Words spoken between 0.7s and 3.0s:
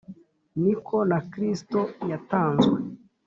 ko na Kristo yatanzwe